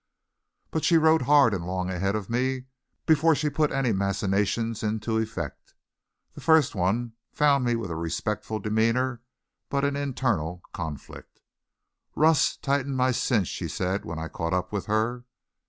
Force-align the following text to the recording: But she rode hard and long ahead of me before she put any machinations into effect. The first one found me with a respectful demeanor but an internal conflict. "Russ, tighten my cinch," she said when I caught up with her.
But 0.71 0.83
she 0.83 0.97
rode 0.97 1.21
hard 1.21 1.53
and 1.53 1.63
long 1.63 1.91
ahead 1.91 2.15
of 2.15 2.27
me 2.27 2.63
before 3.05 3.35
she 3.35 3.51
put 3.51 3.71
any 3.71 3.91
machinations 3.93 4.81
into 4.81 5.19
effect. 5.19 5.75
The 6.33 6.41
first 6.41 6.73
one 6.73 7.13
found 7.31 7.65
me 7.65 7.75
with 7.75 7.91
a 7.91 7.95
respectful 7.95 8.57
demeanor 8.57 9.21
but 9.69 9.85
an 9.85 9.95
internal 9.95 10.63
conflict. 10.73 11.39
"Russ, 12.15 12.57
tighten 12.57 12.95
my 12.95 13.11
cinch," 13.11 13.47
she 13.47 13.67
said 13.67 14.03
when 14.03 14.17
I 14.17 14.27
caught 14.27 14.53
up 14.55 14.73
with 14.73 14.87
her. 14.87 15.25